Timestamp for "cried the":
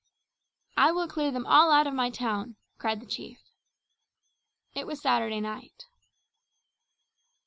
2.79-3.05